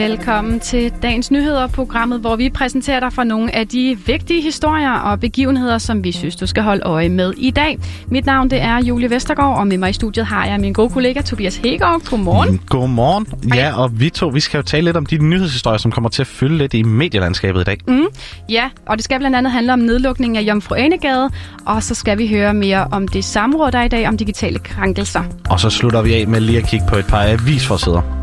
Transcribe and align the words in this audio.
Velkommen 0.00 0.60
til 0.60 0.92
dagens 1.02 1.30
nyheder, 1.30 1.66
programmet, 1.66 2.20
hvor 2.20 2.36
vi 2.36 2.50
præsenterer 2.50 3.00
dig 3.00 3.12
for 3.12 3.24
nogle 3.24 3.54
af 3.54 3.68
de 3.68 3.98
vigtige 4.06 4.42
historier 4.42 4.92
og 4.92 5.20
begivenheder, 5.20 5.78
som 5.78 6.04
vi 6.04 6.12
synes, 6.12 6.36
du 6.36 6.46
skal 6.46 6.62
holde 6.62 6.82
øje 6.82 7.08
med 7.08 7.32
i 7.36 7.50
dag. 7.50 7.78
Mit 8.08 8.26
navn 8.26 8.50
det 8.50 8.60
er 8.60 8.84
Julie 8.84 9.10
Vestergaard, 9.10 9.58
og 9.58 9.66
med 9.66 9.78
mig 9.78 9.90
i 9.90 9.92
studiet 9.92 10.26
har 10.26 10.46
jeg 10.46 10.60
min 10.60 10.72
gode 10.72 10.90
kollega 10.90 11.20
Tobias 11.20 11.56
Hegaard. 11.56 12.00
Godmorgen. 12.10 12.50
Mm, 12.50 12.60
Godmorgen. 12.68 13.26
Ja, 13.54 13.82
og 13.82 14.00
vi 14.00 14.10
to 14.10 14.28
vi 14.28 14.40
skal 14.40 14.58
jo 14.58 14.62
tale 14.62 14.84
lidt 14.84 14.96
om 14.96 15.06
de 15.06 15.18
nyhedshistorier, 15.18 15.78
som 15.78 15.90
kommer 15.90 16.10
til 16.10 16.22
at 16.22 16.26
fylde 16.26 16.58
lidt 16.58 16.74
i 16.74 16.82
medielandskabet 16.82 17.60
i 17.60 17.64
dag. 17.64 17.78
Mm, 17.88 18.04
ja, 18.48 18.70
og 18.86 18.96
det 18.96 19.04
skal 19.04 19.18
blandt 19.18 19.36
andet 19.36 19.52
handle 19.52 19.72
om 19.72 19.78
nedlukningen 19.78 20.36
af 20.36 20.42
Jomfru 20.42 20.74
Anegade, 20.74 21.30
og 21.66 21.82
så 21.82 21.94
skal 21.94 22.18
vi 22.18 22.28
høre 22.28 22.54
mere 22.54 22.86
om 22.92 23.08
det 23.08 23.24
samråd, 23.24 23.70
der 23.70 23.78
er 23.78 23.84
i 23.84 23.88
dag 23.88 24.08
om 24.08 24.16
digitale 24.16 24.58
krænkelser. 24.58 25.22
Og 25.50 25.60
så 25.60 25.70
slutter 25.70 26.02
vi 26.02 26.14
af 26.14 26.28
med 26.28 26.40
lige 26.40 26.58
at 26.58 26.66
kigge 26.66 26.86
på 26.88 26.96
et 26.96 27.06
par 27.06 27.22
avisforsider. 27.22 28.19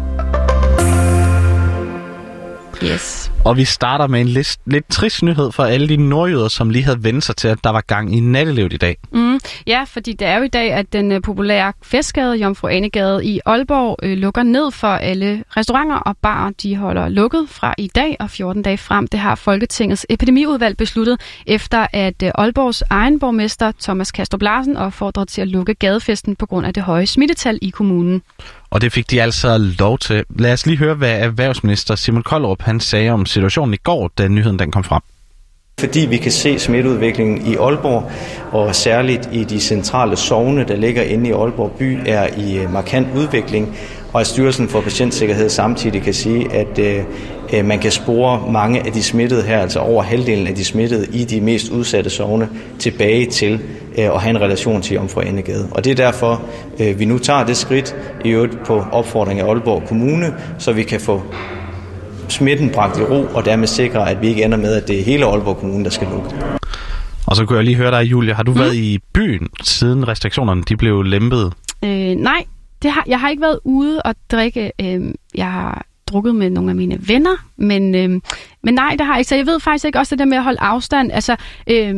Yes. 2.81 3.30
Og 3.48 3.58
vi 3.58 3.66
starter 3.66 4.08
med 4.08 4.22
en 4.22 4.28
lidt, 4.28 4.58
lidt 4.66 4.90
trist 4.90 5.24
nyhed 5.24 5.52
for 5.52 5.64
alle 5.64 5.90
de 5.90 5.98
nordjyder, 5.98 6.48
som 6.48 6.70
lige 6.70 6.84
havde 6.84 7.04
vendt 7.04 7.24
sig 7.24 7.36
til, 7.36 7.48
at 7.48 7.58
der 7.64 7.70
var 7.70 7.82
gang 7.82 8.16
i 8.16 8.20
nattelivet 8.20 8.73
i 8.73 8.78
dag. 8.78 8.98
Mm, 9.12 9.40
ja, 9.68 9.84
fordi 9.84 10.14
det 10.14 10.28
er 10.28 10.38
jo 10.38 10.44
i 10.44 10.48
dag, 10.48 10.73
at 10.73 10.94
den 10.94 11.12
uh, 11.12 11.22
populære 11.22 11.73
festgade, 11.84 12.36
Jomfru 12.36 12.68
Anegade 12.68 13.26
i 13.26 13.40
Aalborg, 13.46 14.00
øh, 14.04 14.18
lukker 14.18 14.44
ned 14.44 14.72
for 14.72 14.88
alle 14.88 15.44
restauranter 15.50 15.96
og 15.96 16.18
barer. 16.18 16.52
De 16.64 16.76
holder 16.76 17.10
lukket 17.10 17.46
fra 17.50 17.73
i 17.78 17.88
dag 17.96 18.18
og 18.20 18.30
14 18.30 18.62
dage 18.62 18.78
frem. 18.78 19.08
Det 19.08 19.20
har 19.20 19.36
Folketingets 19.36 20.06
epidemiudvalg 20.09 20.78
besluttet, 20.78 21.22
efter 21.45 21.88
at 21.94 22.23
uh, 22.23 22.30
Aalborgs 22.36 22.84
egen 22.90 23.20
borgmester 23.20 23.72
Thomas 23.82 24.12
Kastrup 24.12 24.42
Larsen 24.42 24.78
opfordrede 24.78 25.26
til 25.26 25.42
at 25.42 25.48
lukke 25.48 25.73
gadefesten 25.73 26.36
på 26.36 26.45
grund 26.45 26.66
af 26.66 26.73
det 26.73 26.84
høje 26.84 27.06
smittetal 27.06 27.59
i 27.62 27.70
kommunen. 27.70 28.22
Og 28.70 28.81
det 28.81 28.94
fik 28.94 29.12
de 29.12 29.22
altså 29.22 29.58
lov 29.80 29.98
til. 29.98 30.23
Lad 30.30 30.53
os 30.53 30.66
lige 30.66 30.78
høre, 30.78 30.94
hvad 30.94 31.20
erhvervsminister 31.20 31.95
Simon 31.95 32.23
Koldrup 32.23 32.62
han 32.62 32.80
sagde 32.80 33.09
om 33.09 33.25
situationen 33.38 33.74
i 33.74 33.78
går, 33.84 34.12
da 34.18 34.28
nyheden 34.28 34.60
den 34.60 34.72
kom 34.72 34.84
frem. 34.84 35.02
Fordi 35.80 36.00
vi 36.00 36.18
kan 36.18 36.32
se 36.32 36.60
smitteudviklingen 36.60 37.48
i 37.48 37.56
Aalborg, 37.56 38.12
og 38.52 38.76
særligt 38.76 39.30
i 39.32 39.44
de 39.44 39.60
centrale 39.60 40.16
sovne, 40.16 40.64
der 40.64 40.76
ligger 40.76 41.04
inde 41.04 41.30
i 41.30 41.32
Aalborg 41.32 41.72
by, 41.72 41.98
er 42.06 42.28
i 42.38 42.58
øh, 42.58 42.74
markant 42.74 43.08
udvikling, 43.16 43.78
og 44.14 44.22
at 44.22 44.28
Styrelsen 44.28 44.70
for 44.70 44.82
Patientsikkerhed 44.82 45.50
samtidig 45.50 46.02
kan 46.02 46.14
sige, 46.14 46.54
at 46.54 46.80
øh, 46.80 47.04
øh, 47.54 47.66
man 47.66 47.80
kan 47.80 47.92
spore 47.92 48.52
mange 48.52 48.86
af 48.86 48.92
de 48.92 49.04
smittede 49.04 49.44
her, 49.44 49.60
altså 49.60 49.80
over 49.80 50.04
halvdelen 50.04 50.48
af 50.48 50.56
de 50.56 50.66
smittede 50.66 51.08
i 51.14 51.24
de 51.24 51.42
mest 51.42 51.70
udsatte 51.70 52.10
sovne, 52.10 52.50
tilbage 52.80 53.26
til 53.26 53.54
øh, 53.98 54.06
at 54.06 54.22
have 54.22 54.30
en 54.30 54.42
relation 54.42 54.82
til 54.82 54.96
Jomfru 54.96 55.22
Anegade. 55.22 55.68
Og 55.72 55.84
det 55.84 55.92
er 55.92 55.96
derfor, 55.96 56.42
øh, 56.80 57.00
vi 57.00 57.06
nu 57.06 57.18
tager 57.18 57.46
det 57.46 57.58
skridt 57.58 57.96
i 58.26 58.30
øvrigt 58.30 58.64
på 58.66 58.84
opfordring 58.92 59.40
af 59.40 59.46
Aalborg 59.46 59.84
Kommune, 59.88 60.34
så 60.58 60.72
vi 60.72 60.84
kan 60.84 61.00
få 61.00 61.24
smitten 62.31 62.70
bragt 62.70 62.97
i 62.97 63.02
ro, 63.02 63.28
og 63.33 63.45
dermed 63.45 63.67
sikre, 63.67 64.09
at 64.09 64.22
vi 64.22 64.28
ikke 64.28 64.44
ender 64.44 64.58
med, 64.58 64.73
at 64.73 64.88
det 64.88 65.00
er 65.00 65.03
hele 65.03 65.25
Aalborg 65.25 65.58
Kommune, 65.58 65.83
der 65.83 65.89
skal 65.89 66.08
lukke. 66.08 66.30
Og 67.28 67.36
så 67.36 67.45
kunne 67.45 67.58
jeg 67.58 67.66
lige 67.66 67.78
høre 67.78 67.92
dig, 67.92 68.11
Julia. 68.11 68.34
Har 68.34 68.44
du 68.44 68.52
mm. 68.52 68.59
været 68.59 68.75
i 68.75 69.00
byen, 69.14 69.47
siden 69.64 70.08
restriktionerne 70.08 70.64
de 70.64 70.78
blev 70.78 71.02
lempet? 71.02 71.53
Øh, 71.84 72.16
nej, 72.16 72.44
det 72.81 72.92
har, 72.92 73.03
jeg 73.08 73.19
har 73.19 73.30
ikke 73.30 73.42
været 73.42 73.59
ude 73.64 74.02
og 74.02 74.16
drikke. 74.31 74.72
Øh, 74.81 75.14
jeg 75.36 75.52
har 75.52 75.86
drukket 76.08 76.36
med 76.36 76.50
nogle 76.50 76.69
af 76.69 76.75
mine 76.75 76.97
venner, 77.08 77.36
men, 77.58 77.95
øh, 77.95 78.22
men 78.64 78.73
nej, 78.73 78.95
det 78.97 79.06
har 79.06 79.14
jeg 79.14 79.19
ikke. 79.19 79.30
Så 79.30 79.36
jeg 79.36 79.45
ved 79.45 79.59
faktisk 79.59 79.86
ikke 79.86 80.00
også 80.00 80.16
det 80.16 80.19
der 80.19 80.25
med 80.25 80.38
at 80.38 80.44
holde 80.44 80.62
afstand. 80.62 81.12
Altså, 81.12 81.36
øh, 81.69 81.95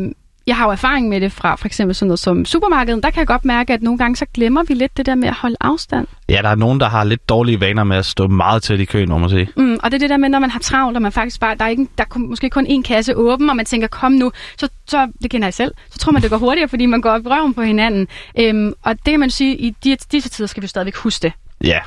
jeg 0.49 0.57
har 0.57 0.65
jo 0.65 0.71
erfaring 0.71 1.09
med 1.09 1.21
det 1.21 1.31
fra 1.31 1.55
for 1.55 1.65
eksempel 1.65 1.95
sådan 1.95 2.07
noget 2.07 2.19
som 2.19 2.45
supermarkedet. 2.45 3.03
Der 3.03 3.09
kan 3.09 3.19
jeg 3.19 3.27
godt 3.27 3.45
mærke, 3.45 3.73
at 3.73 3.81
nogle 3.81 3.97
gange 3.97 4.15
så 4.15 4.25
glemmer 4.33 4.63
vi 4.63 4.73
lidt 4.73 4.97
det 4.97 5.05
der 5.05 5.15
med 5.15 5.27
at 5.27 5.33
holde 5.33 5.55
afstand. 5.61 6.07
Ja, 6.29 6.39
der 6.43 6.49
er 6.49 6.55
nogen, 6.55 6.79
der 6.79 6.89
har 6.89 7.03
lidt 7.03 7.29
dårlige 7.29 7.59
vaner 7.61 7.83
med 7.83 7.97
at 7.97 8.05
stå 8.05 8.27
meget 8.27 8.63
tæt 8.63 8.79
i 8.79 8.85
køen, 8.85 9.09
må 9.09 9.17
man 9.17 9.29
sige. 9.29 9.49
Mm, 9.57 9.79
og 9.83 9.91
det 9.91 9.93
er 9.93 9.99
det 9.99 10.09
der 10.09 10.17
med, 10.17 10.29
når 10.29 10.39
man 10.39 10.49
har 10.49 10.59
travlt, 10.59 10.95
og 10.95 11.01
man 11.01 11.11
faktisk 11.11 11.39
bare, 11.39 11.55
der 11.55 11.65
er, 11.65 11.69
ikke, 11.69 11.87
der 11.97 12.03
er 12.15 12.19
måske 12.19 12.49
kun 12.49 12.67
én 12.67 12.81
kasse 12.81 13.17
åben, 13.17 13.49
og 13.49 13.55
man 13.55 13.65
tænker, 13.65 13.87
kom 13.87 14.11
nu, 14.11 14.31
så, 14.57 14.69
så 14.87 15.07
det 15.21 15.31
kender 15.31 15.47
jeg 15.47 15.53
selv, 15.53 15.71
så 15.91 15.99
tror 15.99 16.11
man, 16.11 16.21
det 16.21 16.29
går 16.29 16.37
hurtigere, 16.37 16.69
fordi 16.69 16.85
man 16.85 17.01
går 17.01 17.09
op 17.09 17.25
røven 17.25 17.53
på 17.53 17.61
hinanden. 17.61 18.07
Øhm, 18.39 18.73
og 18.83 18.95
det 19.05 19.11
kan 19.11 19.19
man 19.19 19.29
sige, 19.29 19.57
i 19.57 19.75
de, 19.83 19.97
disse 20.11 20.29
tider 20.29 20.47
skal 20.47 20.63
vi 20.63 20.67
stadigvæk 20.67 20.95
huske 20.95 21.23
det. 21.23 21.33
Ja, 21.63 21.79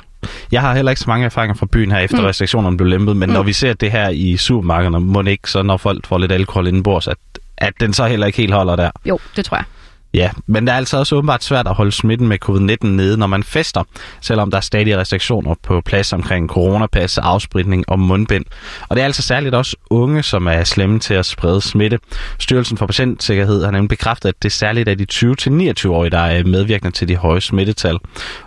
jeg 0.53 0.61
har 0.61 0.75
heller 0.75 0.93
ikke 0.93 1.01
så 1.01 1.11
mange 1.11 1.25
erfaringer 1.25 1.55
fra 1.55 1.67
byen 1.67 1.91
her, 1.91 1.99
efter 1.99 2.21
mm. 2.21 2.25
restriktionerne 2.25 2.77
blev 2.77 2.89
lempet, 2.89 3.17
men 3.17 3.29
mm. 3.29 3.33
når 3.33 3.43
vi 3.43 3.53
ser 3.53 3.73
det 3.73 3.91
her 3.91 4.09
i 4.09 4.37
supermarkederne, 4.37 5.01
må 5.01 5.23
det 5.23 5.31
ikke 5.31 5.51
så, 5.51 5.63
når 5.63 5.77
folk 5.77 6.07
får 6.07 6.19
lidt 6.19 6.33
alkohol 6.33 6.67
indenbords, 6.67 7.09
at 7.09 7.17
at 7.63 7.73
den 7.81 7.93
så 7.93 8.07
heller 8.07 8.27
ikke 8.27 8.37
helt 8.37 8.55
holder 8.55 8.77
der. 8.77 8.91
Jo, 9.05 9.19
det 9.37 9.45
tror 9.45 9.57
jeg. 9.57 9.65
Ja, 10.15 10.31
men 10.47 10.67
det 10.67 10.73
er 10.73 10.77
altså 10.77 10.99
også 10.99 11.17
åbenbart 11.17 11.45
svært 11.45 11.67
at 11.67 11.75
holde 11.75 11.93
smitten 11.93 12.29
med 12.29 12.39
covid-19 12.45 12.87
nede, 12.87 13.17
når 13.17 13.27
man 13.27 13.43
fester, 13.43 13.83
selvom 14.21 14.51
der 14.51 14.57
er 14.57 14.61
stadig 14.61 14.97
restriktioner 14.99 15.55
på 15.63 15.81
plads 15.81 16.13
omkring 16.13 16.49
coronapas, 16.49 17.19
afspritning 17.19 17.85
og 17.89 17.99
mundbind. 17.99 18.45
Og 18.89 18.97
det 18.97 19.01
er 19.01 19.07
altså 19.07 19.23
særligt 19.23 19.55
også 19.55 19.77
unge, 19.91 20.23
som 20.23 20.47
er 20.47 20.65
slemme 20.65 20.99
til 20.99 21.15
at 21.15 21.27
sprede 21.27 21.61
smitte. 21.61 21.99
Styrelsen 22.39 22.77
for 22.77 22.87
Patientsikkerhed 22.87 23.65
har 23.65 23.71
nemlig 23.71 23.89
bekræftet, 23.89 24.29
at 24.29 24.43
det 24.43 24.53
særligt 24.53 24.89
er 24.89 24.95
de 24.95 25.07
20-29-årige, 25.13 26.11
der 26.11 26.19
er 26.19 26.45
medvirkende 26.45 26.97
til 26.97 27.09
de 27.09 27.17
høje 27.17 27.41
smittetal. 27.41 27.99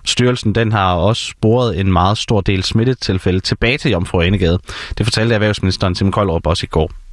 Styrelsen 0.05 0.55
den 0.55 0.71
har 0.71 0.93
også 0.93 1.25
sporet 1.25 1.79
en 1.79 1.93
meget 1.93 2.17
stor 2.17 2.41
del 2.41 2.63
smittetilfælde 2.63 3.39
tilbage 3.39 3.77
til 3.77 3.91
Jomfru 3.91 4.21
Anegade. 4.21 4.59
Det 4.97 5.05
fortalte 5.05 5.35
erhvervsministeren 5.35 5.95
Tim 5.95 6.11
Koldrup 6.11 6.47
også 6.47 6.65
i 6.65 6.67
går. 6.67 7.04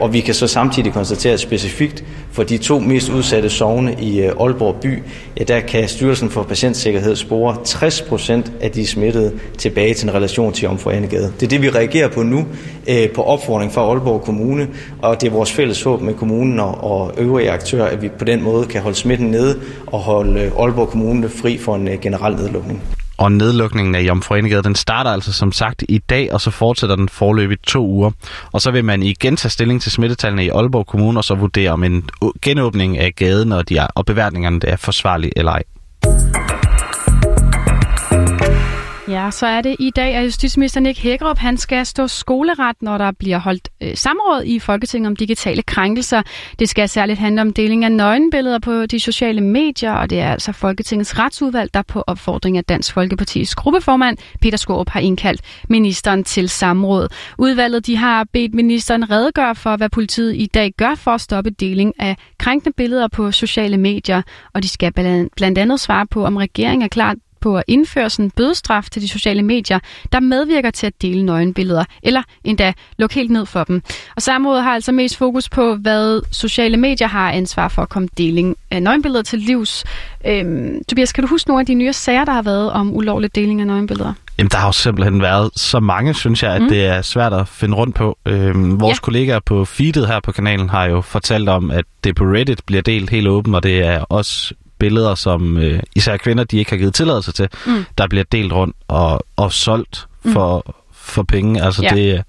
Og 0.00 0.12
vi 0.12 0.20
kan 0.20 0.34
så 0.34 0.46
samtidig 0.46 0.92
konstatere 0.92 1.38
specifikt 1.38 2.04
for 2.32 2.42
de 2.42 2.58
to 2.58 2.78
mest 2.78 3.08
udsatte 3.08 3.50
sovne 3.50 3.96
i 4.00 4.20
øh, 4.20 4.32
Aalborg 4.40 4.76
by, 4.76 5.02
ja, 5.38 5.44
der 5.44 5.60
kan 5.60 5.88
Styrelsen 5.88 6.30
for 6.30 6.42
Patientsikkerhed 6.42 7.16
spore 7.16 7.56
60 7.64 8.02
procent 8.02 8.52
af 8.60 8.70
de 8.70 8.86
smittede 8.86 9.32
tilbage 9.58 9.94
til 9.94 10.08
en 10.08 10.14
relation 10.14 10.52
til 10.52 10.64
Jomfru 10.64 10.90
Det 10.90 11.42
er 11.42 11.46
det, 11.46 11.62
vi 11.62 11.70
reagerer 11.70 12.08
på 12.08 12.22
nu 12.22 12.46
øh, 12.88 13.10
på 13.10 13.22
opfordring 13.22 13.72
fra 13.72 13.82
Aalborg 13.82 14.22
Kommune, 14.22 14.68
og 15.02 15.20
det 15.20 15.26
er 15.26 15.30
vores 15.30 15.52
fælles 15.52 15.82
håb 15.82 16.00
med 16.00 16.14
kommunen 16.14 16.60
og, 16.60 17.12
øvrige 17.18 17.50
aktører, 17.50 17.86
at 17.86 18.02
vi 18.02 18.08
på 18.08 18.24
den 18.24 18.42
måde 18.42 18.66
kan 18.66 18.82
holde 18.82 18.96
smitten 18.96 19.26
nede 19.26 19.58
og 19.86 19.98
holde 19.98 20.40
øh, 20.40 20.52
Aalborg 20.58 20.88
Kommune 20.88 21.28
fri 21.28 21.58
for 21.58 21.74
en 21.74 21.88
generel 22.02 22.36
nedlukning. 22.36 22.95
Og 23.18 23.32
nedlukningen 23.32 23.94
af 23.94 24.00
Jomfruenegade, 24.00 24.62
den 24.62 24.74
starter 24.74 25.10
altså 25.10 25.32
som 25.32 25.52
sagt 25.52 25.84
i 25.88 25.98
dag, 25.98 26.32
og 26.32 26.40
så 26.40 26.50
fortsætter 26.50 26.96
den 26.96 27.08
forløbig 27.08 27.62
to 27.62 27.86
uger. 27.86 28.10
Og 28.52 28.60
så 28.60 28.70
vil 28.70 28.84
man 28.84 29.02
igen 29.02 29.36
tage 29.36 29.50
stilling 29.50 29.82
til 29.82 29.92
smittetallene 29.92 30.44
i 30.44 30.48
Aalborg 30.48 30.86
Kommune, 30.86 31.20
og 31.20 31.24
så 31.24 31.34
vurdere 31.34 31.70
om 31.70 31.84
en 31.84 32.10
genåbning 32.42 32.98
af 32.98 33.14
gaden 33.14 33.52
og, 33.52 33.68
de 33.68 33.76
er, 33.76 33.86
og 33.94 34.06
beværtningerne 34.06 34.60
er 34.62 34.76
forsvarlige 34.76 35.32
eller 35.36 35.52
ej. 35.52 35.62
Ja, 39.08 39.30
så 39.30 39.46
er 39.46 39.60
det 39.60 39.76
i 39.78 39.90
dag, 39.90 40.14
at 40.14 40.24
justitsminister 40.24 40.80
Nick 40.80 40.98
Hækkerup 40.98 41.38
han 41.38 41.56
skal 41.56 41.86
stå 41.86 42.06
skoleret, 42.06 42.76
når 42.80 42.98
der 42.98 43.10
bliver 43.10 43.38
holdt 43.38 43.68
øh, 43.82 43.96
samråd 43.96 44.42
i 44.44 44.58
Folketinget 44.58 45.06
om 45.06 45.16
digitale 45.16 45.62
krænkelser. 45.62 46.22
Det 46.58 46.68
skal 46.68 46.88
særligt 46.88 47.18
handle 47.18 47.42
om 47.42 47.52
deling 47.52 47.84
af 47.84 47.92
nøgenbilleder 47.92 48.58
på 48.58 48.86
de 48.86 49.00
sociale 49.00 49.40
medier, 49.40 49.92
og 49.92 50.10
det 50.10 50.20
er 50.20 50.32
altså 50.32 50.52
Folketingets 50.52 51.18
retsudvalg, 51.18 51.74
der 51.74 51.82
på 51.82 52.04
opfordring 52.06 52.58
af 52.58 52.64
Dansk 52.64 52.92
Folkepartis 52.92 53.54
gruppeformand 53.54 54.18
Peter 54.40 54.58
Skorup 54.58 54.88
har 54.88 55.00
indkaldt 55.00 55.40
ministeren 55.68 56.24
til 56.24 56.48
samråd. 56.48 57.08
Udvalget 57.38 57.86
de 57.86 57.96
har 57.96 58.24
bedt 58.32 58.54
ministeren 58.54 59.10
redegøre 59.10 59.54
for, 59.54 59.76
hvad 59.76 59.88
politiet 59.88 60.36
i 60.36 60.46
dag 60.46 60.72
gør 60.78 60.94
for 60.94 61.10
at 61.10 61.20
stoppe 61.20 61.50
deling 61.50 61.92
af 61.98 62.16
krænkende 62.38 62.74
billeder 62.76 63.08
på 63.08 63.32
sociale 63.32 63.76
medier, 63.76 64.22
og 64.54 64.62
de 64.62 64.68
skal 64.68 64.92
blandt 65.36 65.58
andet 65.58 65.80
svare 65.80 66.06
på, 66.06 66.24
om 66.24 66.36
regeringen 66.36 66.82
er 66.82 66.88
klar 66.88 67.14
på 67.46 67.56
at 67.56 67.64
indføre 67.66 68.10
sådan 68.10 68.24
en 68.24 68.30
bødestraf 68.30 68.84
til 68.90 69.02
de 69.02 69.08
sociale 69.08 69.42
medier, 69.42 69.78
der 70.12 70.20
medvirker 70.20 70.70
til 70.70 70.86
at 70.86 71.02
dele 71.02 71.22
nøgenbilleder, 71.22 71.84
eller 72.02 72.22
endda 72.44 72.72
lukke 72.98 73.14
helt 73.14 73.30
ned 73.30 73.46
for 73.46 73.64
dem. 73.64 73.82
Og 74.16 74.22
samrådet 74.22 74.62
har 74.62 74.74
altså 74.74 74.92
mest 74.92 75.16
fokus 75.16 75.48
på, 75.48 75.74
hvad 75.74 76.20
sociale 76.30 76.76
medier 76.76 77.08
har 77.08 77.30
ansvar 77.30 77.68
for 77.68 77.82
at 77.82 77.88
komme 77.88 78.08
deling 78.18 78.56
af 78.70 78.82
nøgenbilleder 78.82 79.22
til 79.22 79.38
livs. 79.38 79.84
Øhm, 80.26 80.84
Tobias, 80.88 81.12
kan 81.12 81.24
du 81.24 81.28
huske 81.28 81.50
nogle 81.50 81.60
af 81.60 81.66
de 81.66 81.74
nye 81.74 81.92
sager, 81.92 82.24
der 82.24 82.32
har 82.32 82.42
været 82.42 82.70
om 82.70 82.96
ulovlig 82.96 83.34
deling 83.34 83.60
af 83.60 83.66
nøgenbilleder? 83.66 84.12
Jamen, 84.38 84.50
der 84.50 84.58
har 84.58 84.66
jo 84.66 84.72
simpelthen 84.72 85.22
været 85.22 85.50
så 85.56 85.80
mange, 85.80 86.14
synes 86.14 86.42
jeg, 86.42 86.54
at 86.54 86.62
mm. 86.62 86.68
det 86.68 86.86
er 86.86 87.02
svært 87.02 87.32
at 87.32 87.48
finde 87.48 87.76
rundt 87.76 87.94
på. 87.94 88.18
Øhm, 88.26 88.80
vores 88.80 88.96
ja. 88.96 89.00
kollegaer 89.00 89.40
på 89.40 89.64
feedet 89.64 90.06
her 90.06 90.20
på 90.20 90.32
kanalen 90.32 90.68
har 90.68 90.84
jo 90.84 91.00
fortalt 91.00 91.48
om, 91.48 91.70
at 91.70 91.84
det 92.04 92.14
på 92.16 92.24
Reddit 92.24 92.60
bliver 92.66 92.82
delt 92.82 93.10
helt 93.10 93.28
åbent, 93.28 93.56
og 93.56 93.62
det 93.62 93.86
er 93.86 94.00
også 94.00 94.54
billeder, 94.78 95.14
som 95.14 95.58
øh, 95.58 95.80
især 95.94 96.16
kvinder, 96.16 96.44
de 96.44 96.58
ikke 96.58 96.70
har 96.70 96.78
givet 96.78 96.94
tilladelse 96.94 97.32
til, 97.32 97.48
mm. 97.66 97.84
der 97.98 98.08
bliver 98.08 98.24
delt 98.32 98.52
rundt 98.52 98.76
og, 98.88 99.26
og 99.36 99.52
solgt 99.52 100.06
mm. 100.24 100.32
for, 100.32 100.62
mm. 100.66 100.72
for 100.92 101.22
penge. 101.22 101.62
Altså 101.62 101.82
ja. 101.82 101.88
det, 101.88 102.24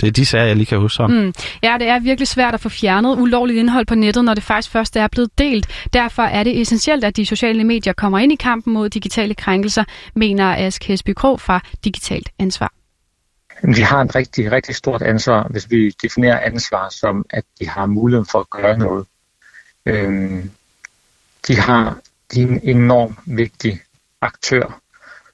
det 0.00 0.06
er 0.06 0.12
de 0.12 0.26
sager, 0.26 0.44
jeg 0.44 0.56
lige 0.56 0.66
kan 0.66 0.78
huske 0.78 0.96
sådan. 0.96 1.24
Mm. 1.24 1.34
Ja, 1.62 1.76
det 1.80 1.88
er 1.88 2.00
virkelig 2.00 2.28
svært 2.28 2.54
at 2.54 2.60
få 2.60 2.68
fjernet 2.68 3.18
ulovligt 3.18 3.58
indhold 3.58 3.86
på 3.86 3.94
nettet, 3.94 4.24
når 4.24 4.34
det 4.34 4.42
faktisk 4.42 4.72
først 4.72 4.96
er 4.96 5.08
blevet 5.08 5.38
delt. 5.38 5.66
Derfor 5.92 6.22
er 6.22 6.44
det 6.44 6.60
essentielt, 6.60 7.04
at 7.04 7.16
de 7.16 7.26
sociale 7.26 7.64
medier 7.64 7.92
kommer 7.92 8.18
ind 8.18 8.32
i 8.32 8.36
kampen 8.36 8.72
mod 8.72 8.88
digitale 8.88 9.34
krænkelser, 9.34 9.84
mener 10.14 10.54
Ask 10.54 10.84
Hesby 10.84 11.12
Krog 11.16 11.40
fra 11.40 11.60
Digitalt 11.84 12.28
Ansvar. 12.38 12.72
Vi 13.62 13.80
har 13.80 14.00
et 14.00 14.14
rigtig, 14.14 14.52
rigtig 14.52 14.74
stort 14.74 15.02
ansvar, 15.02 15.46
hvis 15.50 15.70
vi 15.70 15.90
definerer 16.02 16.40
ansvar 16.40 16.88
som, 16.88 17.24
at 17.30 17.44
de 17.60 17.68
har 17.68 17.86
muligheden 17.86 18.26
for 18.26 18.38
at 18.38 18.50
gøre 18.50 18.78
noget. 18.78 19.06
Øhm, 19.86 20.50
de 21.48 21.56
har 21.56 21.98
de 22.34 22.42
er 22.42 22.46
en 22.46 22.60
enormt 22.62 23.18
vigtig 23.26 23.80
aktør. 24.20 24.80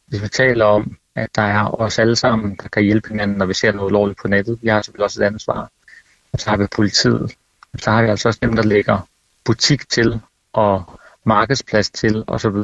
Hvis 0.07 0.23
vi 0.23 0.29
taler 0.29 0.65
om, 0.65 0.97
at 1.15 1.29
der 1.37 1.43
er 1.43 1.81
os 1.81 1.99
alle 1.99 2.17
sammen, 2.17 2.57
der 2.63 2.69
kan 2.69 2.83
hjælpe 2.83 3.09
hinanden, 3.09 3.37
når 3.37 3.47
vi 3.47 3.55
ser 3.55 3.73
noget 3.73 3.93
lovligt 3.93 4.19
på 4.19 4.29
nettet. 4.29 4.59
Vi 4.63 4.69
har 4.69 4.83
selvfølgelig 4.83 5.05
også 5.05 5.23
et 5.23 5.27
ansvar. 5.27 5.71
Og 6.33 6.41
så 6.41 6.51
har 6.51 6.57
vi 6.57 6.67
politiet. 6.67 7.35
Og 7.73 7.79
så 7.79 7.91
har 7.91 8.03
vi 8.03 8.09
altså 8.09 8.29
også 8.29 8.41
dem, 8.43 8.57
der 8.57 8.63
lægger 8.63 9.09
butik 9.45 9.89
til 9.89 10.21
og 10.53 11.01
markedsplads 11.25 11.91
til 11.91 12.25
osv., 12.27 12.57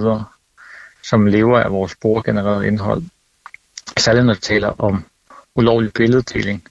som 1.02 1.26
lever 1.26 1.60
af 1.60 1.72
vores 1.72 1.96
brugergenererede 1.96 2.66
indhold. 2.66 3.02
Særligt 3.98 4.26
når 4.26 4.34
vi 4.34 4.40
taler 4.40 4.68
om 4.68 5.04
ulovlig 5.54 5.92
billeddeling, 5.92 6.68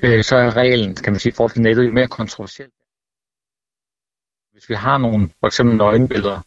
øh, 0.00 0.24
så 0.24 0.36
er 0.36 0.56
reglen, 0.56 0.94
kan 0.94 1.12
man 1.12 1.20
sige, 1.20 1.32
for 1.32 1.50
nettet 1.56 1.86
jo 1.86 1.92
mere 1.92 2.08
kontroversiel. 2.08 2.68
Hvis 4.54 4.68
vi 4.68 4.74
har 4.74 4.98
nogle, 4.98 5.28
for 5.40 5.46
eksempel 5.46 5.76
nøgenbilleder, 5.76 6.40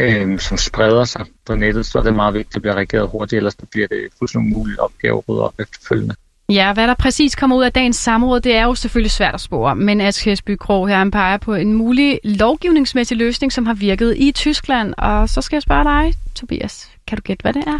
øh, 0.00 0.38
som 0.38 0.56
spreder 0.56 1.04
sig 1.04 1.26
på 1.46 1.54
nettet, 1.54 1.86
så 1.86 1.98
er 1.98 2.02
det 2.02 2.14
meget 2.14 2.34
vigtigt 2.34 2.56
at 2.56 2.62
blive 2.62 2.74
reageret 2.74 3.08
hurtigt, 3.08 3.36
ellers 3.36 3.56
bliver 3.70 3.88
det 3.88 4.08
fuldstændig 4.18 4.56
umuligt 4.56 4.78
opgave 4.78 5.18
at 5.18 5.28
rydde 5.28 5.42
op 5.42 5.54
efterfølgende. 5.58 6.14
Ja, 6.48 6.72
hvad 6.72 6.88
der 6.88 6.94
præcis 6.94 7.34
kommer 7.34 7.56
ud 7.56 7.64
af 7.64 7.72
dagens 7.72 7.96
samråd, 7.96 8.40
det 8.40 8.56
er 8.56 8.64
jo 8.64 8.74
selvfølgelig 8.74 9.10
svært 9.10 9.34
at 9.34 9.40
spore, 9.40 9.76
men 9.76 10.00
Askesby 10.00 10.56
Krog 10.56 10.88
her 10.88 11.10
peger 11.10 11.36
på 11.36 11.54
en 11.54 11.72
mulig 11.72 12.20
lovgivningsmæssig 12.24 13.16
løsning, 13.16 13.52
som 13.52 13.66
har 13.66 13.74
virket 13.74 14.14
i 14.16 14.32
Tyskland. 14.32 14.94
Og 14.98 15.28
så 15.28 15.40
skal 15.40 15.56
jeg 15.56 15.62
spørge 15.62 15.84
dig, 15.84 16.14
Tobias. 16.34 16.90
Kan 17.06 17.16
du 17.16 17.22
gætte, 17.22 17.42
hvad 17.42 17.52
det 17.52 17.64
er? 17.66 17.78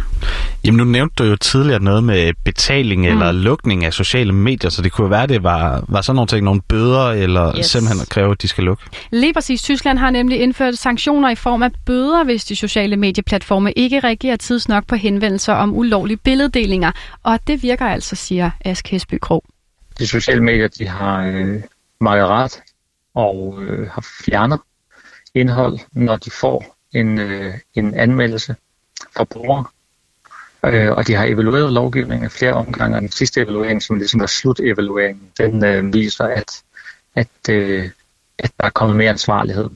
Jamen, 0.65 0.77
nu 0.77 0.83
nævnte 0.83 1.23
du 1.23 1.29
jo 1.29 1.35
tidligere 1.35 1.83
noget 1.83 2.03
med 2.03 2.33
betaling 2.43 3.01
mm. 3.01 3.07
eller 3.07 3.31
lukning 3.31 3.85
af 3.85 3.93
sociale 3.93 4.31
medier, 4.31 4.69
så 4.69 4.81
det 4.81 4.91
kunne 4.91 5.09
være, 5.09 5.27
det 5.27 5.43
var, 5.43 5.83
var 5.87 6.01
sådan 6.01 6.15
nogle 6.15 6.27
ting, 6.27 6.43
nogle 6.45 6.61
bøder, 6.61 7.09
eller 7.09 7.57
yes. 7.57 7.65
simpelthen 7.65 8.01
at 8.01 8.09
kræve, 8.09 8.31
at 8.31 8.41
de 8.41 8.47
skal 8.47 8.63
lukke. 8.63 8.83
Lige 9.11 9.33
præcis. 9.33 9.61
Tyskland 9.61 9.97
har 9.97 10.09
nemlig 10.09 10.39
indført 10.39 10.77
sanktioner 10.77 11.29
i 11.29 11.35
form 11.35 11.63
af 11.63 11.71
bøder, 11.85 12.23
hvis 12.23 12.45
de 12.45 12.55
sociale 12.55 12.97
medieplatforme 12.97 13.71
ikke 13.71 13.99
reagerer 13.99 14.35
tidsnok 14.35 14.87
på 14.87 14.95
henvendelser 14.95 15.53
om 15.53 15.75
ulovlige 15.75 16.17
billeddelinger. 16.17 16.91
Og 17.23 17.39
det 17.47 17.63
virker 17.63 17.85
altså, 17.85 18.15
siger 18.15 18.51
Ask 18.65 18.87
Hesby 18.87 19.17
Krog. 19.21 19.43
De 19.99 20.07
sociale 20.07 20.43
medier, 20.43 20.67
de 20.67 20.87
har 20.87 21.23
øh, 21.23 21.61
meget 22.01 22.27
ret 22.27 22.61
og 23.15 23.57
øh, 23.61 23.89
har 23.89 24.05
fjernet 24.25 24.59
indhold, 25.35 25.79
når 25.91 26.15
de 26.15 26.31
får 26.31 26.77
en, 26.93 27.19
øh, 27.19 27.53
en 27.73 27.93
anmeldelse 27.93 28.55
fra 29.17 29.23
brugere. 29.23 29.65
Øh, 30.65 30.91
og 30.91 31.07
de 31.07 31.15
har 31.15 31.25
evalueret 31.25 31.73
lovgivningen 31.73 32.25
af 32.25 32.31
flere 32.31 32.53
omgange, 32.53 32.95
og 32.97 33.01
den 33.01 33.11
sidste 33.11 33.41
evaluering, 33.41 33.83
som 33.83 33.95
ligesom 33.95 34.19
var 34.19 34.27
slut-evalueringen, 34.27 35.23
den 35.37 35.65
øh, 35.65 35.93
viser, 35.93 36.25
at, 36.25 36.61
at, 37.15 37.49
øh, 37.49 37.89
at 38.39 38.51
der 38.59 38.65
er 38.65 38.69
kommet 38.69 38.97
mere 38.97 39.09
ansvarlighed, 39.09 39.69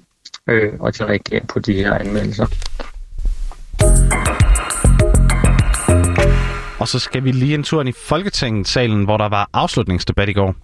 øh, 0.47 0.73
og 0.79 0.97
de 0.97 1.05
reagerer 1.05 1.45
på 1.45 1.59
de 1.59 1.73
her 1.73 1.93
anmeldelser. 1.93 2.45
Og 6.79 6.87
så 6.87 6.99
skal 6.99 7.23
vi 7.23 7.31
lige 7.31 7.55
en 7.55 7.63
tur 7.63 7.81
ind 7.81 7.89
i 7.89 7.93
Folketingssalen, 8.05 9.03
hvor 9.03 9.17
der 9.17 9.29
var 9.29 9.49
afslutningsdebat 9.53 10.29
i 10.29 10.33
går. 10.33 10.55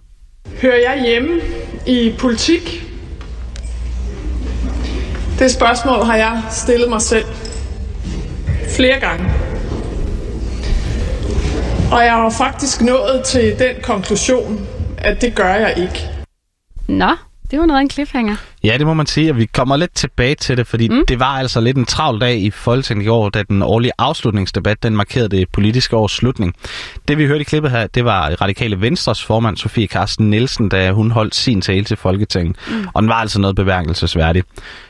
Hører 0.62 0.76
jeg 0.76 1.04
hjemme 1.06 1.40
i 1.86 2.14
politik? 2.18 2.88
Det 5.38 5.50
spørgsmål 5.50 6.04
har 6.04 6.16
jeg 6.16 6.42
stillet 6.50 6.88
mig 6.88 7.02
selv 7.02 7.24
flere 8.76 9.00
gange. 9.00 9.24
Og 11.92 12.04
jeg 12.04 12.12
har 12.12 12.30
faktisk 12.30 12.80
nået 12.80 13.22
til 13.24 13.58
den 13.58 13.74
konklusion, 13.82 14.66
at 14.98 15.20
det 15.20 15.34
gør 15.34 15.54
jeg 15.54 15.74
ikke. 15.76 16.08
Nå, 16.88 17.10
det 17.52 17.60
var 17.60 17.66
noget 17.66 17.78
af 17.78 17.82
en 17.82 17.90
cliffhanger. 17.90 18.36
Ja, 18.64 18.78
det 18.78 18.86
må 18.86 18.94
man 18.94 19.06
sige, 19.06 19.30
og 19.30 19.36
vi 19.36 19.46
kommer 19.46 19.76
lidt 19.76 19.94
tilbage 19.94 20.34
til 20.34 20.56
det, 20.56 20.66
fordi 20.66 20.88
mm. 20.88 21.04
det 21.08 21.20
var 21.20 21.38
altså 21.38 21.60
lidt 21.60 21.76
en 21.76 21.86
travl 21.86 22.20
dag 22.20 22.40
i 22.40 22.50
Folketinget 22.50 23.04
i 23.04 23.08
år, 23.08 23.28
da 23.28 23.42
den 23.42 23.62
årlige 23.62 23.92
afslutningsdebat, 23.98 24.82
den 24.82 24.96
markerede 24.96 25.28
det 25.28 25.48
politiske 25.48 25.96
års 25.96 26.12
slutning. 26.12 26.54
Det 27.08 27.18
vi 27.18 27.26
hørte 27.26 27.40
i 27.40 27.44
klippet 27.44 27.70
her, 27.70 27.86
det 27.86 28.04
var 28.04 28.30
Radikale 28.40 28.80
Venstres 28.80 29.24
formand, 29.24 29.56
Sofie 29.56 29.86
Carsten 29.86 30.30
Nielsen, 30.30 30.68
da 30.68 30.92
hun 30.92 31.10
holdt 31.10 31.34
sin 31.34 31.60
tale 31.60 31.84
til 31.84 31.96
Folketinget. 31.96 32.56
Mm. 32.68 32.88
Og 32.94 33.02
den 33.02 33.08
var 33.08 33.16
altså 33.16 33.40
noget 33.40 33.56
beværkelsesværdigt. 33.56 34.46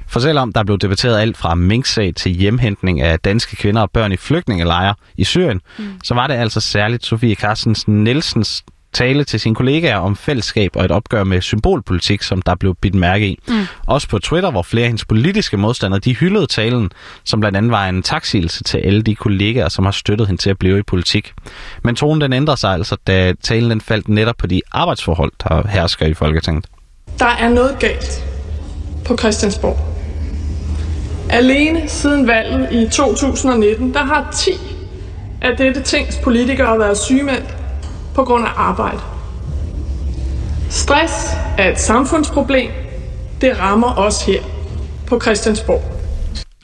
For 0.09 0.21
selvom 0.21 0.53
der 0.53 0.65
blev 0.65 0.79
debatteret 0.79 1.21
alt 1.21 1.37
fra 1.37 1.55
minksag 1.55 2.15
til 2.15 2.33
hjemhentning 2.33 3.01
af 3.01 3.21
danske 3.21 3.57
kvinder 3.57 3.83
og 3.83 3.91
børn 3.91 4.13
i 4.13 4.17
flygtningelejre 4.17 4.95
i 5.17 5.25
Syrien, 5.25 5.61
mm. 5.79 5.85
så 6.05 6.15
var 6.15 6.27
det 6.27 6.35
altså 6.35 6.61
særligt 6.61 7.07
Sofie 7.07 7.35
Carstens 7.35 7.89
Nielsens 7.89 8.65
tale 8.93 9.25
til 9.25 9.41
sine 9.41 9.55
kollegaer 9.55 9.97
om 9.97 10.17
fællesskab 10.17 10.77
og 10.77 10.85
et 10.85 10.91
opgør 10.91 11.25
med 11.25 11.41
symbolpolitik, 11.41 12.23
som 12.23 12.43
der 12.43 12.55
blev 12.55 12.75
bidt 12.75 12.95
mærke 12.95 13.27
i. 13.27 13.39
Mm. 13.49 13.67
Også 13.87 14.09
på 14.09 14.19
Twitter, 14.19 14.51
hvor 14.51 14.63
flere 14.63 14.83
af 14.83 14.89
hendes 14.89 15.05
politiske 15.05 15.57
modstandere, 15.57 16.01
de 16.01 16.15
hyldede 16.15 16.47
talen, 16.47 16.91
som 17.25 17.41
blandt 17.41 17.59
andet 17.59 17.71
var 17.71 17.89
en 17.89 18.03
taksigelse 18.03 18.65
til 18.65 18.79
alle 18.79 19.03
de 19.03 19.15
kollegaer, 19.15 19.69
som 19.69 19.85
har 19.85 19.93
støttet 19.93 20.27
hende 20.27 20.43
til 20.43 20.51
at 20.51 20.59
blive 20.59 20.79
i 20.79 20.83
politik. 20.83 21.33
Men 21.85 21.97
tonen 21.97 22.21
den 22.21 22.33
ændrer 22.33 22.55
sig 22.55 22.73
altså, 22.73 22.97
da 23.07 23.33
talen 23.43 23.71
den 23.71 23.81
faldt 23.81 24.09
netop 24.09 24.37
på 24.37 24.47
de 24.47 24.61
arbejdsforhold, 24.73 25.33
der 25.43 25.69
hersker 25.69 26.07
i 26.07 26.15
Folketinget. 26.15 26.65
Der 27.19 27.27
er 27.27 27.49
noget 27.49 27.77
galt 27.81 28.25
på 29.05 29.17
Christiansborg. 29.17 29.79
Alene 31.31 31.89
siden 31.89 32.27
valget 32.27 32.73
i 32.73 32.89
2019, 32.89 33.95
der 33.95 34.05
har 34.05 34.31
10 34.45 34.51
af 35.43 35.57
dette 35.57 35.83
tings 35.83 36.19
politikere 36.25 36.79
været 36.79 36.99
sygemeldt 36.99 37.62
på 38.15 38.25
grund 38.25 38.45
af 38.45 38.51
arbejde. 38.57 39.01
Stress 40.71 41.13
er 41.59 41.71
et 41.71 41.81
samfundsproblem. 41.81 42.71
Det 43.41 43.61
rammer 43.61 43.99
os 43.99 44.27
her 44.27 44.43
på 45.07 45.21
Christiansborg. 45.21 45.83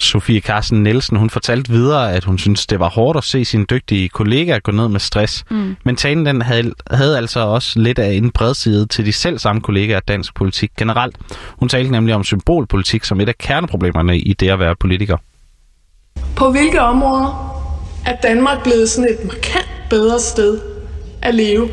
Sofie 0.01 0.41
Carsten 0.41 0.83
Nielsen, 0.83 1.17
hun 1.17 1.31
fortalte 1.31 1.71
videre, 1.71 2.13
at 2.13 2.25
hun 2.25 2.39
synes, 2.39 2.67
det 2.67 2.81
var 2.81 2.89
hårdt 2.89 3.19
at 3.19 3.25
se 3.25 3.45
sine 3.45 3.65
dygtige 3.65 4.09
kollegaer 4.09 4.59
gå 4.59 4.73
ned 4.73 4.89
med 4.89 5.01
stress. 5.01 5.45
Mm. 5.51 5.77
Men 5.85 5.97
talen 5.97 6.27
den 6.27 6.43
havde, 6.43 6.73
havde 6.91 7.17
altså 7.17 7.41
også 7.41 7.79
lidt 7.81 7.99
af 7.99 8.13
en 8.13 8.31
bredside 8.31 8.87
til 8.87 9.07
de 9.07 9.13
selv 9.13 9.39
samme 9.39 9.61
kollegaer 9.61 9.97
af 9.97 10.03
dansk 10.03 10.35
politik 10.35 10.71
generelt. 10.79 11.17
Hun 11.59 11.69
talte 11.69 11.91
nemlig 11.91 12.15
om 12.15 12.25
symbolpolitik 12.25 13.05
som 13.05 13.21
et 13.21 13.29
af 13.29 13.39
kerneproblemerne 13.39 14.19
i 14.19 14.33
det 14.33 14.51
at 14.51 14.59
være 14.59 14.77
politiker. 14.81 15.17
På 16.37 16.51
hvilke 16.51 16.81
områder 16.81 17.55
er 18.07 18.17
Danmark 18.23 18.63
blevet 18.63 18.91
sådan 18.91 19.11
et 19.11 19.25
markant 19.25 19.69
bedre 19.91 20.21
sted 20.21 20.78
at 21.23 21.35
leve 21.35 21.69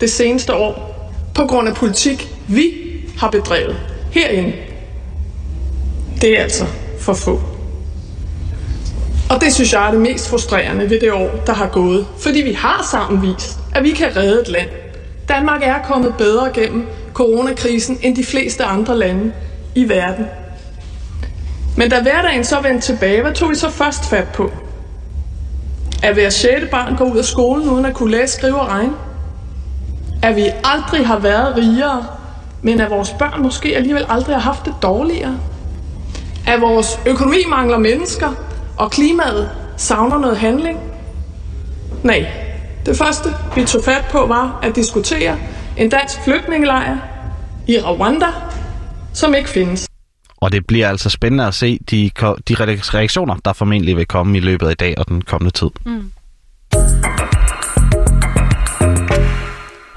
det 0.00 0.10
seneste 0.10 0.54
år 0.54 0.94
på 1.34 1.46
grund 1.46 1.68
af 1.68 1.74
politik, 1.74 2.28
vi 2.48 2.72
har 3.18 3.30
bedrevet 3.30 3.76
herinde? 4.10 4.52
Det 6.20 6.38
er 6.38 6.42
altså 6.42 6.66
for 7.00 7.14
få. 7.14 7.40
Og 9.30 9.40
det 9.40 9.54
synes 9.54 9.72
jeg 9.72 9.86
er 9.86 9.90
det 9.90 10.00
mest 10.00 10.30
frustrerende 10.30 10.90
ved 10.90 11.00
det 11.00 11.12
år, 11.12 11.30
der 11.46 11.52
har 11.52 11.66
gået. 11.66 12.06
Fordi 12.18 12.40
vi 12.40 12.52
har 12.52 12.88
sammen 12.90 13.22
vist, 13.22 13.58
at 13.74 13.82
vi 13.84 13.90
kan 13.90 14.16
redde 14.16 14.40
et 14.40 14.48
land. 14.48 14.68
Danmark 15.28 15.62
er 15.62 15.78
kommet 15.84 16.14
bedre 16.18 16.50
gennem 16.54 16.86
coronakrisen 17.14 17.98
end 18.02 18.16
de 18.16 18.24
fleste 18.24 18.64
andre 18.64 18.98
lande 18.98 19.32
i 19.74 19.88
verden. 19.88 20.26
Men 21.76 21.90
da 21.90 22.02
hverdagen 22.02 22.44
så 22.44 22.60
vendte 22.60 22.86
tilbage, 22.86 23.22
hvad 23.22 23.32
tog 23.32 23.50
vi 23.50 23.54
så 23.54 23.70
først 23.70 24.04
fat 24.10 24.28
på? 24.34 24.50
At 26.02 26.14
hver 26.14 26.30
sjette 26.30 26.66
barn 26.66 26.96
går 26.96 27.04
ud 27.04 27.16
af 27.16 27.24
skolen 27.24 27.68
uden 27.68 27.84
at 27.84 27.94
kunne 27.94 28.10
læse, 28.10 28.34
skrive 28.34 28.60
og 28.60 28.68
regne? 28.68 28.92
At 30.22 30.36
vi 30.36 30.46
aldrig 30.64 31.06
har 31.06 31.18
været 31.18 31.56
rigere, 31.56 32.06
men 32.62 32.80
at 32.80 32.90
vores 32.90 33.10
børn 33.18 33.42
måske 33.42 33.76
alligevel 33.76 34.06
aldrig 34.08 34.36
har 34.36 34.42
haft 34.42 34.64
det 34.64 34.74
dårligere? 34.82 35.38
At 36.46 36.60
vores 36.60 37.00
økonomi 37.06 37.38
mangler 37.48 37.78
mennesker, 37.78 38.34
og 38.76 38.90
klimaet 38.90 39.50
savner 39.76 40.18
noget 40.18 40.36
handling? 40.36 40.80
Nej. 42.02 42.26
Det 42.86 42.96
første, 42.96 43.28
vi 43.54 43.64
tog 43.64 43.84
fat 43.84 44.04
på, 44.10 44.26
var 44.26 44.58
at 44.62 44.76
diskutere 44.76 45.36
en 45.76 45.88
dansk 45.88 46.20
flygtningelejr 46.24 46.96
i 47.66 47.78
Rwanda, 47.78 48.26
som 49.12 49.34
ikke 49.34 49.48
findes. 49.48 49.87
Og 50.40 50.52
det 50.52 50.66
bliver 50.66 50.88
altså 50.88 51.10
spændende 51.10 51.46
at 51.46 51.54
se 51.54 51.78
de, 51.90 52.10
de 52.48 52.54
reaktioner, 52.54 53.36
der 53.44 53.52
formentlig 53.52 53.96
vil 53.96 54.06
komme 54.06 54.36
i 54.36 54.40
løbet 54.40 54.66
af 54.66 54.70
i 54.70 54.74
dag 54.74 54.94
og 54.98 55.08
den 55.08 55.22
kommende 55.22 55.50
tid. 55.50 55.70
Mm. 55.86 56.10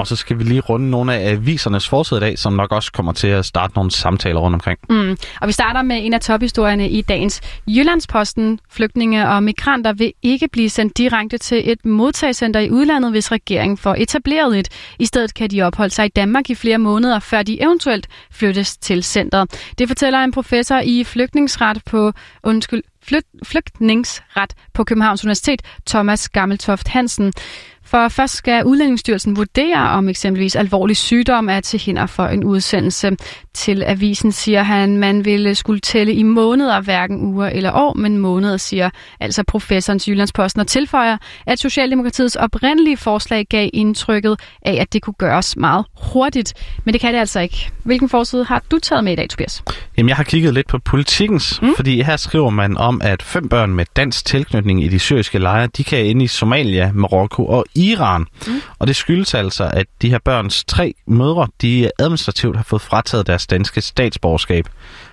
Og 0.01 0.07
så 0.07 0.15
skal 0.15 0.39
vi 0.39 0.43
lige 0.43 0.59
runde 0.59 0.89
nogle 0.89 1.15
af 1.15 1.31
avisernes 1.31 1.89
forside 1.89 2.17
i 2.17 2.21
dag, 2.21 2.39
som 2.39 2.53
nok 2.53 2.71
også 2.71 2.91
kommer 2.91 3.11
til 3.11 3.27
at 3.27 3.45
starte 3.45 3.73
nogle 3.75 3.91
samtaler 3.91 4.39
rundt 4.39 4.55
omkring. 4.55 4.79
Mm. 4.89 5.17
Og 5.41 5.47
vi 5.47 5.51
starter 5.51 5.81
med 5.81 6.05
en 6.05 6.13
af 6.13 6.21
tophistorierne 6.21 6.89
i 6.89 7.01
dagens 7.01 7.41
Jyllandsposten. 7.67 8.59
Flygtninge 8.69 9.29
og 9.29 9.43
migranter 9.43 9.93
vil 9.93 10.13
ikke 10.21 10.47
blive 10.47 10.69
sendt 10.69 10.97
direkte 10.97 11.37
til 11.37 11.71
et 11.71 11.85
modtagscenter 11.85 12.59
i 12.59 12.69
udlandet, 12.69 13.11
hvis 13.11 13.31
regeringen 13.31 13.77
får 13.77 13.95
etableret 13.97 14.59
et. 14.59 14.69
I 14.99 15.05
stedet 15.05 15.33
kan 15.33 15.49
de 15.49 15.61
opholde 15.61 15.93
sig 15.93 16.05
i 16.05 16.09
Danmark 16.09 16.49
i 16.49 16.55
flere 16.55 16.77
måneder, 16.77 17.19
før 17.19 17.43
de 17.43 17.61
eventuelt 17.61 18.07
flyttes 18.31 18.77
til 18.77 19.03
centret. 19.03 19.71
Det 19.77 19.87
fortæller 19.87 20.19
en 20.19 20.31
professor 20.31 20.79
i 20.83 21.03
flygtningsret 21.03 21.81
på, 21.85 22.11
undskyld, 22.43 22.83
flygtningsret 23.43 24.53
på 24.73 24.83
Københavns 24.83 25.23
Universitet, 25.23 25.61
Thomas 25.87 26.29
Gammeltoft 26.29 26.87
Hansen. 26.87 27.33
For 27.85 28.07
først 28.07 28.33
skal 28.33 28.65
Udlændingsstyrelsen 28.65 29.35
vurdere, 29.35 29.89
om 29.89 30.09
eksempelvis 30.09 30.55
alvorlig 30.55 30.97
sygdom 30.97 31.49
er 31.49 31.59
til 31.59 31.79
hinder 31.79 32.05
for 32.05 32.25
en 32.25 32.43
udsendelse. 32.43 33.17
Til 33.53 33.83
avisen 33.83 34.31
siger 34.31 34.63
han, 34.63 34.97
man 34.97 35.25
ville 35.25 35.55
skulle 35.55 35.79
tælle 35.79 36.13
i 36.13 36.23
måneder, 36.23 36.81
hverken 36.81 37.21
uger 37.21 37.47
eller 37.47 37.71
år, 37.71 37.93
men 37.93 38.17
måneder, 38.17 38.57
siger 38.57 38.89
altså 39.19 39.43
professoren 39.43 39.99
til 39.99 40.11
Jyllandsposten 40.11 40.59
og 40.59 40.67
tilføjer, 40.67 41.17
at 41.45 41.59
Socialdemokratiets 41.59 42.35
oprindelige 42.35 42.97
forslag 42.97 43.45
gav 43.49 43.69
indtrykket 43.73 44.39
af, 44.61 44.77
at 44.81 44.93
det 44.93 45.01
kunne 45.01 45.13
gøres 45.13 45.57
meget 45.57 45.85
hurtigt. 46.03 46.53
Men 46.85 46.93
det 46.93 47.01
kan 47.01 47.13
det 47.13 47.19
altså 47.19 47.39
ikke. 47.39 47.71
Hvilken 47.83 48.09
forside 48.09 48.43
har 48.43 48.63
du 48.71 48.79
taget 48.79 49.03
med 49.03 49.13
i 49.13 49.15
dag, 49.15 49.29
Tobias? 49.29 49.63
Jamen, 49.97 50.09
jeg 50.09 50.17
har 50.17 50.23
kigget 50.23 50.53
lidt 50.53 50.67
på 50.67 50.79
politikens, 50.79 51.61
mm. 51.61 51.75
fordi 51.75 52.01
her 52.01 52.17
skriver 52.17 52.49
man 52.49 52.77
om, 52.77 53.01
at 53.03 53.23
fem 53.23 53.49
børn 53.49 53.73
med 53.73 53.85
dansk 53.95 54.25
tilknytning 54.25 54.83
i 54.83 54.87
de 54.87 54.99
syriske 54.99 55.39
lejre, 55.39 55.67
de 55.67 55.83
kan 55.83 56.05
ind 56.05 56.21
i 56.21 56.27
Somalia, 56.27 56.91
Marokko 56.93 57.45
og 57.45 57.65
Iran. 57.75 58.25
Mm. 58.47 58.61
Og 58.79 58.87
det 58.87 58.95
skyldes 58.95 59.33
altså, 59.33 59.69
at 59.73 59.85
de 60.01 60.09
her 60.09 60.19
børns 60.25 60.63
tre 60.63 60.93
mødre, 61.07 61.47
de 61.61 61.91
administrativt 61.99 62.55
har 62.55 62.63
fået 62.63 62.81
frataget 62.81 63.27
deres 63.27 63.47
danske 63.47 63.81
statsborgerskab. 63.81 64.69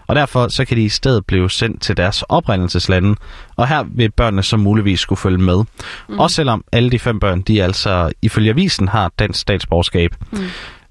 Og 0.06 0.16
derfor 0.16 0.48
så 0.48 0.64
kan 0.64 0.76
de 0.76 0.84
i 0.84 0.88
stedet 0.88 1.26
blive 1.26 1.50
sendt 1.50 1.82
til 1.82 1.96
deres 1.96 2.22
oprindelseslande, 2.28 3.16
og 3.56 3.68
her 3.68 3.84
vil 3.88 4.10
børnene 4.10 4.42
så 4.42 4.56
muligvis 4.56 5.00
skulle 5.00 5.18
følge 5.18 5.38
med. 5.38 5.64
Mm. 6.08 6.18
Også 6.18 6.36
selvom 6.36 6.64
alle 6.72 6.90
de 6.90 6.98
fem 6.98 7.20
børn, 7.20 7.42
de 7.42 7.62
altså 7.62 8.12
ifølge 8.22 8.50
avisen 8.50 8.88
har 8.88 9.12
dansk 9.18 9.40
statsborgerskab. 9.40 10.14
Mm. 10.30 10.38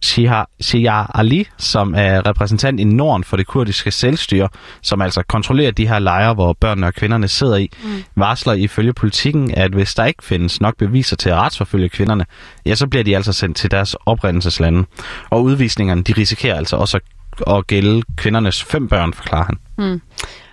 Shia 0.02 1.20
Ali, 1.20 1.48
som 1.58 1.94
er 1.98 2.26
repræsentant 2.26 2.80
i 2.80 2.84
Norden 2.84 3.24
for 3.24 3.38
det 3.38 3.48
kurdiske 3.48 3.92
selvstyre, 3.92 4.50
som 4.82 5.02
altså 5.02 5.24
kontrollerer 5.24 5.72
de 5.72 5.88
her 5.88 6.00
lejre, 6.00 6.34
hvor 6.34 6.54
børnene 6.54 6.88
og 6.88 6.94
kvinderne 6.94 7.28
sidder 7.28 7.56
i, 7.56 7.70
mm. 7.84 8.04
varsler 8.16 8.54
ifølge 8.54 8.94
politikken, 8.94 9.52
at 9.58 9.72
hvis 9.72 9.96
der 9.96 10.06
ikke 10.06 10.24
findes 10.24 10.62
nok 10.62 10.78
beviser 10.78 11.16
til 11.16 11.30
at 11.30 11.36
retsforfølge 11.36 11.90
kvinderne, 11.90 12.26
ja, 12.66 12.76
så 12.76 12.88
bliver 12.88 13.04
de 13.04 13.16
altså 13.16 13.34
sendt 13.34 13.58
til 13.58 13.72
deres 13.72 13.96
oprindelseslande. 14.06 14.86
Og 15.30 15.44
udvisningerne, 15.44 16.04
de 16.04 16.14
risikerer 16.18 16.56
altså 16.56 16.76
også 16.76 17.00
at 17.48 17.68
gælde 17.68 18.04
kvindernes 18.18 18.64
fem 18.64 18.88
børn, 18.88 19.14
forklarer 19.14 19.46
han. 19.46 19.58
Mm. 19.78 20.02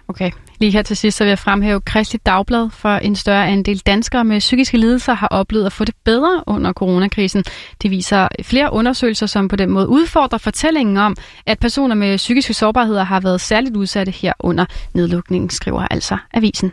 Okay. 0.08 0.30
Lige 0.60 0.72
her 0.72 0.82
til 0.82 0.96
sidst 0.96 1.16
så 1.16 1.24
vil 1.24 1.28
jeg 1.28 1.38
fremhæve 1.38 1.80
Kristi 1.80 2.16
Dagblad, 2.16 2.70
for 2.70 2.88
en 2.88 3.16
større 3.16 3.48
andel 3.48 3.78
danskere 3.78 4.24
med 4.24 4.38
psykiske 4.38 4.78
lidelser 4.78 5.14
har 5.14 5.28
oplevet 5.28 5.66
at 5.66 5.72
få 5.72 5.84
det 5.84 5.94
bedre 6.04 6.44
under 6.46 6.72
coronakrisen. 6.72 7.44
Det 7.82 7.90
viser 7.90 8.28
flere 8.42 8.72
undersøgelser, 8.72 9.26
som 9.26 9.48
på 9.48 9.56
den 9.56 9.70
måde 9.70 9.88
udfordrer 9.88 10.38
fortællingen 10.38 10.96
om, 10.96 11.16
at 11.46 11.58
personer 11.58 11.94
med 11.94 12.16
psykiske 12.16 12.54
sårbarheder 12.54 13.04
har 13.04 13.20
været 13.20 13.40
særligt 13.40 13.76
udsatte 13.76 14.12
her 14.12 14.32
under 14.40 14.64
nedlukningen, 14.94 15.50
skriver 15.50 15.86
altså 15.90 16.16
avisen. 16.34 16.72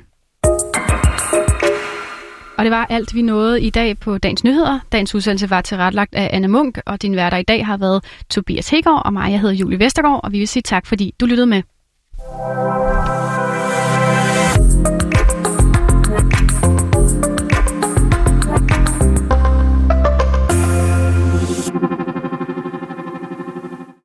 Og 2.57 2.65
det 2.65 2.71
var 2.71 2.85
alt, 2.89 3.15
vi 3.15 3.21
nåede 3.21 3.61
i 3.61 3.69
dag 3.69 3.99
på 3.99 4.17
Dagens 4.17 4.43
Nyheder. 4.43 4.79
Dagens 4.91 5.15
udsendelse 5.15 5.49
var 5.49 5.61
tilrettelagt 5.61 6.15
af 6.15 6.29
Anna 6.33 6.47
Munk, 6.47 6.79
og 6.85 7.01
din 7.01 7.15
værter 7.15 7.37
i 7.37 7.43
dag 7.43 7.65
har 7.65 7.77
været 7.77 8.03
Tobias 8.29 8.69
Hegård 8.69 9.01
og 9.05 9.13
mig. 9.13 9.31
Jeg 9.31 9.39
hedder 9.39 9.55
Julie 9.55 9.79
Vestergaard, 9.79 10.19
og 10.23 10.31
vi 10.31 10.39
vil 10.39 10.47
sige 10.47 10.63
tak, 10.63 10.85
fordi 10.85 11.13
du 11.19 11.25
lyttede 11.25 11.47
med. 11.47 11.61